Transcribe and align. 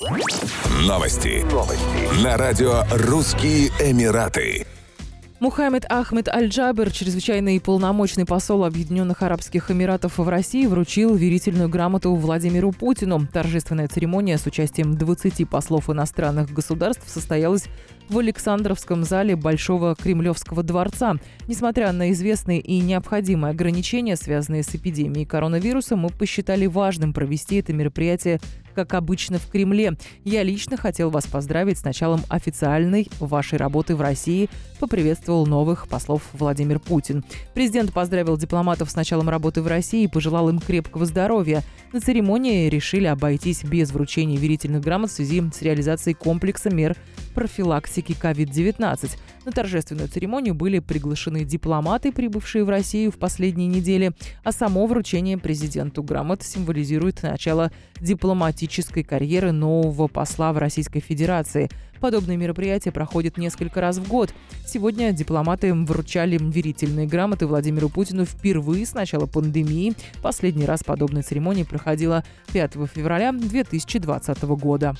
Новости. 0.00 1.44
Новости. 1.52 2.24
На 2.24 2.38
радио 2.38 2.84
«Русские 2.90 3.68
Эмираты». 3.80 4.66
Мухаммед 5.40 5.84
Ахмед 5.90 6.28
Аль-Джабер, 6.28 6.90
чрезвычайный 6.90 7.56
и 7.56 7.60
полномочный 7.60 8.24
посол 8.24 8.64
Объединенных 8.64 9.22
Арабских 9.22 9.70
Эмиратов 9.70 10.16
в 10.16 10.26
России, 10.26 10.64
вручил 10.64 11.14
верительную 11.14 11.68
грамоту 11.68 12.14
Владимиру 12.14 12.72
Путину. 12.72 13.26
Торжественная 13.30 13.88
церемония 13.88 14.38
с 14.38 14.46
участием 14.46 14.96
20 14.96 15.46
послов 15.48 15.90
иностранных 15.90 16.50
государств 16.50 17.06
состоялась 17.06 17.68
в 18.10 18.18
Александровском 18.18 19.04
зале 19.04 19.36
Большого 19.36 19.94
Кремлевского 19.94 20.62
дворца. 20.62 21.16
Несмотря 21.46 21.92
на 21.92 22.10
известные 22.10 22.60
и 22.60 22.80
необходимые 22.80 23.52
ограничения, 23.52 24.16
связанные 24.16 24.62
с 24.62 24.74
эпидемией 24.74 25.26
коронавируса, 25.26 25.96
мы 25.96 26.08
посчитали 26.10 26.66
важным 26.66 27.12
провести 27.14 27.56
это 27.56 27.72
мероприятие 27.72 28.40
как 28.84 28.94
обычно 28.94 29.38
в 29.38 29.46
Кремле. 29.46 29.98
Я 30.24 30.42
лично 30.42 30.78
хотел 30.78 31.10
вас 31.10 31.26
поздравить 31.26 31.78
с 31.78 31.84
началом 31.84 32.22
официальной 32.30 33.08
вашей 33.20 33.58
работы 33.58 33.94
в 33.94 34.00
России, 34.00 34.48
поприветствовал 34.78 35.46
новых 35.46 35.86
послов 35.86 36.22
Владимир 36.32 36.80
Путин. 36.80 37.22
Президент 37.52 37.92
поздравил 37.92 38.38
дипломатов 38.38 38.90
с 38.90 38.94
началом 38.94 39.28
работы 39.28 39.60
в 39.60 39.66
России 39.66 40.04
и 40.04 40.08
пожелал 40.08 40.48
им 40.48 40.60
крепкого 40.60 41.04
здоровья. 41.04 41.62
На 41.92 42.00
церемонии 42.00 42.70
решили 42.70 43.06
обойтись 43.06 43.64
без 43.64 43.90
вручения 43.90 44.38
верительных 44.38 44.80
грамот 44.80 45.10
в 45.10 45.14
связи 45.14 45.42
с 45.54 45.60
реализацией 45.60 46.14
комплекса 46.14 46.70
мер 46.70 46.96
профилактики 47.34 48.12
COVID-19. 48.12 49.10
На 49.44 49.52
торжественную 49.52 50.08
церемонию 50.08 50.54
были 50.54 50.78
приглашены 50.78 51.44
дипломаты, 51.44 52.12
прибывшие 52.12 52.64
в 52.64 52.68
Россию 52.68 53.10
в 53.10 53.18
последние 53.18 53.68
недели, 53.68 54.12
а 54.44 54.52
само 54.52 54.86
вручение 54.86 55.38
президенту 55.38 56.02
грамот 56.02 56.42
символизирует 56.42 57.22
начало 57.22 57.72
дипломатической 58.70 59.02
карьеры 59.02 59.50
нового 59.52 60.06
посла 60.06 60.52
в 60.52 60.58
Российской 60.58 61.00
Федерации. 61.00 61.68
Подобные 62.00 62.36
мероприятия 62.36 62.92
проходят 62.92 63.36
несколько 63.36 63.80
раз 63.80 63.98
в 63.98 64.08
год. 64.08 64.32
Сегодня 64.64 65.12
дипломаты 65.12 65.74
вручали 65.74 66.38
верительные 66.40 67.06
грамоты 67.06 67.46
Владимиру 67.46 67.88
Путину 67.88 68.24
впервые 68.24 68.86
с 68.86 68.94
начала 68.94 69.26
пандемии. 69.26 69.94
Последний 70.22 70.64
раз 70.64 70.84
подобная 70.84 71.22
церемония 71.22 71.64
проходила 71.64 72.24
5 72.52 72.74
февраля 72.94 73.32
2020 73.32 74.42
года. 74.44 74.94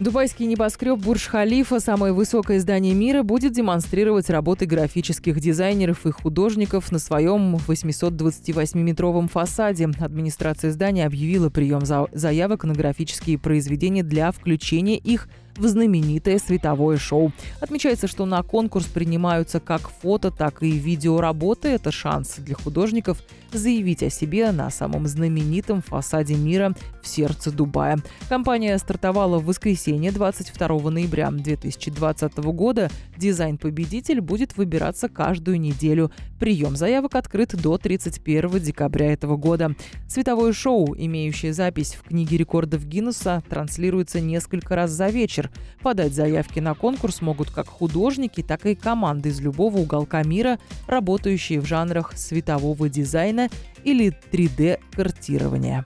Дубайский 0.00 0.46
небоскреб 0.46 0.98
Бурж-Халифа, 0.98 1.78
самое 1.78 2.12
высокое 2.12 2.58
здание 2.58 2.92
мира, 2.92 3.22
будет 3.22 3.52
демонстрировать 3.52 4.30
работы 4.30 4.66
графических 4.66 5.38
дизайнеров 5.38 6.06
и 6.06 6.10
художников 6.10 6.90
на 6.90 6.98
своем 6.98 7.54
828-метровом 7.54 9.28
фасаде. 9.28 9.88
Администрация 10.00 10.72
здания 10.72 11.06
объявила 11.06 11.50
прием 11.50 11.82
заявок 12.12 12.64
на 12.64 12.74
графические 12.74 13.38
произведения 13.38 14.02
для 14.02 14.32
включения 14.32 14.96
их 14.96 15.28
в 15.56 15.66
знаменитое 15.66 16.38
световое 16.38 16.96
шоу. 16.96 17.32
Отмечается, 17.60 18.06
что 18.06 18.26
на 18.26 18.42
конкурс 18.42 18.86
принимаются 18.86 19.60
как 19.60 19.90
фото, 19.90 20.30
так 20.30 20.62
и 20.62 20.70
видеоработы. 20.70 21.68
Это 21.68 21.92
шанс 21.92 22.36
для 22.38 22.54
художников 22.54 23.22
заявить 23.52 24.02
о 24.02 24.10
себе 24.10 24.50
на 24.50 24.70
самом 24.70 25.06
знаменитом 25.06 25.82
фасаде 25.82 26.34
мира 26.34 26.74
в 27.02 27.08
сердце 27.08 27.50
Дубая. 27.50 27.98
Компания 28.28 28.76
стартовала 28.78 29.38
в 29.38 29.44
воскресенье 29.44 30.10
22 30.10 30.90
ноября 30.90 31.30
2020 31.30 32.36
года. 32.38 32.90
Дизайн-победитель 33.16 34.20
будет 34.20 34.56
выбираться 34.56 35.08
каждую 35.08 35.60
неделю. 35.60 36.10
Прием 36.38 36.76
заявок 36.76 37.14
открыт 37.14 37.54
до 37.54 37.78
31 37.78 38.60
декабря 38.60 39.12
этого 39.12 39.36
года. 39.36 39.74
Световое 40.08 40.52
шоу, 40.52 40.94
имеющее 40.96 41.52
запись 41.52 41.94
в 41.94 42.08
книге 42.08 42.36
рекордов 42.36 42.86
Гиннесса, 42.86 43.42
транслируется 43.48 44.20
несколько 44.20 44.74
раз 44.74 44.90
за 44.90 45.08
вечер 45.08 45.41
вечер. 45.42 45.50
Подать 45.82 46.14
заявки 46.14 46.60
на 46.60 46.74
конкурс 46.74 47.20
могут 47.20 47.50
как 47.50 47.68
художники, 47.68 48.42
так 48.42 48.64
и 48.66 48.74
команды 48.74 49.28
из 49.30 49.40
любого 49.40 49.78
уголка 49.78 50.22
мира, 50.22 50.58
работающие 50.86 51.60
в 51.60 51.66
жанрах 51.66 52.12
светового 52.16 52.88
дизайна 52.88 53.48
или 53.84 54.16
3D-картирования. 54.32 55.84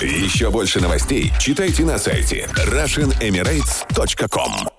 Еще 0.00 0.50
больше 0.50 0.80
новостей 0.80 1.30
читайте 1.38 1.84
на 1.84 1.98
сайте 1.98 2.48
RussianEmirates.com 2.66 4.75